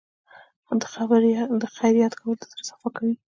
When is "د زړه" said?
2.39-2.63